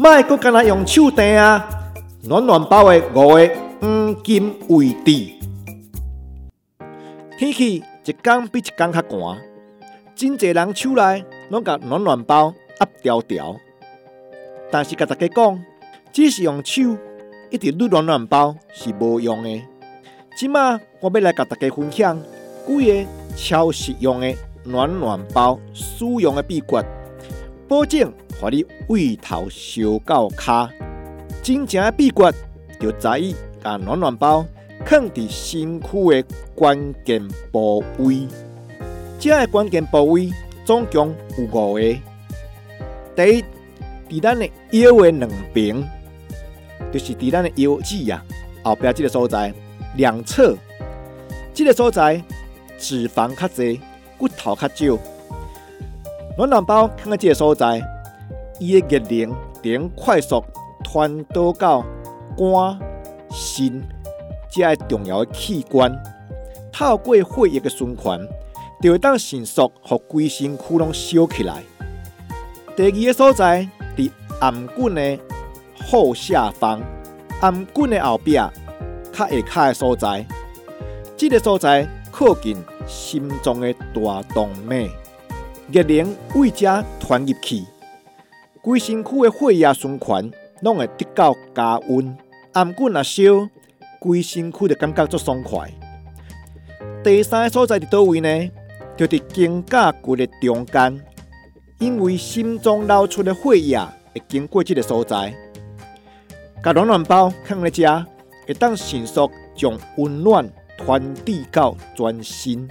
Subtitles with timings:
[0.00, 1.68] 卖阁干那用手垫啊，
[2.22, 5.32] 暖暖包的五个黄金位置。
[7.36, 9.38] 天气一天比一天较寒，
[10.14, 13.56] 真侪人手内拢甲暖暖包压条条，
[14.70, 15.64] 但是甲大家讲，
[16.12, 16.96] 只是用手
[17.50, 19.60] 一直暖暖包是无用的。
[20.36, 22.16] 即马我要来甲大家分享
[22.68, 26.84] 几个超实用的暖暖包使用的秘诀，
[27.66, 28.12] 保证。
[28.40, 30.70] 和你胃头烧到卡，
[31.42, 32.32] 真正的秘诀
[32.78, 34.46] 就在于把暖暖包
[34.86, 38.28] 放伫身躯的关键部位。
[39.18, 40.30] 这个关键部位
[40.64, 41.80] 总共有五个。
[43.16, 43.44] 第一，
[44.08, 45.84] 伫咱的腰的两边，
[46.92, 48.24] 就是伫咱的腰子啊
[48.62, 49.52] 后边这个所在，
[49.96, 50.56] 两侧
[51.52, 52.22] 这个所在
[52.78, 53.80] 脂肪较侪，
[54.16, 54.98] 骨头较少。
[56.36, 57.82] 暖暖包放在这个所在。
[58.58, 60.44] 伊的热能能快速
[60.84, 61.84] 传导到
[62.36, 62.78] 肝、
[63.30, 63.82] 心
[64.50, 65.92] 这个重要的器官，
[66.72, 68.20] 透过血液的循环，
[68.80, 71.62] 就会当迅速和规身躯拢烧起来。
[72.76, 75.18] 第二个所在，伫頷颈的
[75.84, 76.80] 后下方，
[77.40, 78.50] 頷颈的后壁较
[79.12, 80.26] 下骹的所在，
[81.16, 82.56] 这个所在靠近
[82.86, 84.88] 心脏的大动脉，
[85.70, 86.66] 热能为这
[87.00, 87.64] 传入去。
[88.62, 90.30] 规身躯的血液循环
[90.62, 92.16] 拢会得到加温，
[92.52, 93.48] 頷颈若烧，
[94.00, 95.70] 规身躯就感觉足爽快。
[97.04, 98.50] 第三个所在伫倒位呢？
[98.96, 101.00] 就伫肩胛骨的中间，
[101.78, 103.78] 因为心脏流出的血液
[104.12, 105.32] 会经过这个所在，
[106.62, 107.86] 甲暖暖包放在这，
[108.46, 112.68] 会当迅速将温暖传递到全身。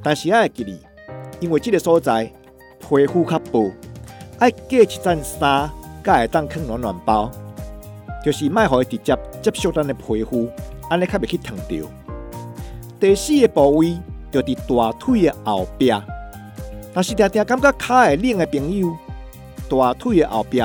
[0.00, 0.78] 但是爱记得，
[1.40, 2.32] 因为这个所在
[2.78, 3.72] 皮肤较薄。
[4.38, 5.70] 爱隔一层纱，
[6.04, 7.30] 才会当放暖暖包，
[8.22, 10.46] 就是卖互伊直接接触咱的皮肤，
[10.90, 11.88] 安尼较袂去烫着。
[13.00, 13.96] 第四个部位
[14.30, 15.90] 就伫大腿的后壁，
[16.92, 18.94] 但是常常感觉脚会冷的朋友，
[19.70, 20.58] 大腿的后壁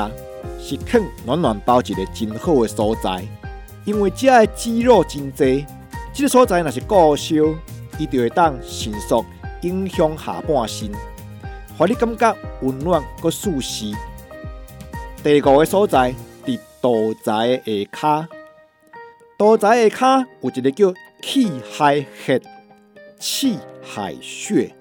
[0.60, 3.24] 是放暖暖包一个真好的所在，
[3.86, 5.66] 因为这个肌肉真侪，
[6.14, 7.36] 这个所在若是过烧，
[7.98, 9.24] 伊就会当迅速
[9.62, 10.92] 影响下半身。
[11.78, 13.92] 让你感觉温暖佮舒适。
[15.24, 16.14] 第五个所在
[16.46, 18.28] 伫肚脐的下骹，
[19.38, 22.42] 肚脐下骹有一个叫气海穴，
[23.20, 24.76] 气海穴，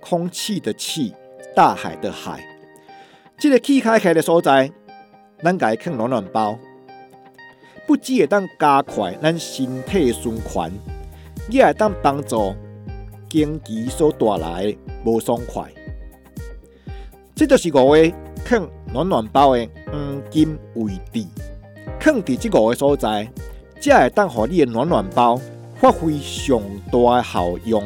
[0.00, 1.14] 空气的气，
[1.54, 2.46] 大海的海。
[3.38, 4.70] 这个气海穴的所在，
[5.42, 6.58] 咱家放暖暖包，
[7.86, 10.70] 不只会当加快咱身体循环，
[11.50, 12.54] 也会当帮助
[13.28, 15.70] 经期所带来的无爽快。
[17.34, 18.12] 这就是五个
[18.44, 21.26] 放暖暖包的黄金位置，
[21.98, 23.28] 放伫这五个所在，
[23.80, 25.40] 才会当让你的暖暖包
[25.74, 26.60] 发挥上
[26.92, 27.82] 大的效用。